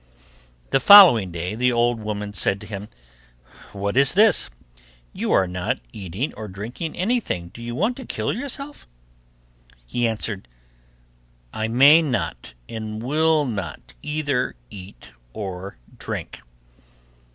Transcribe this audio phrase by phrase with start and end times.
[0.71, 2.89] The following day the old woman said to him,
[3.71, 4.49] 'What is this?
[5.13, 8.87] You are not eating or drinking anything, do you want to kill yourself?'
[9.85, 10.47] He answered,
[11.53, 16.41] 'I may not and will not either eat or drink.